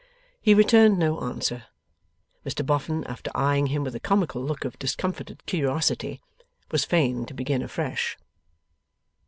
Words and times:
He 0.41 0.55
returned 0.55 0.97
no 0.97 1.19
answer. 1.19 1.65
Mr 2.43 2.65
Boffin, 2.65 3.03
after 3.03 3.29
eyeing 3.35 3.67
him 3.67 3.83
with 3.83 3.93
a 3.93 3.99
comical 3.99 4.41
look 4.43 4.65
of 4.65 4.79
discomfited 4.79 5.45
curiosity, 5.45 6.23
was 6.71 6.83
fain 6.85 7.23
to 7.27 7.35
begin 7.35 7.61
afresh. 7.61 8.17